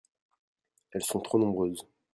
elles 0.93 1.03
sont 1.05 1.19
trop 1.19 1.37
nombreuses. 1.37 1.85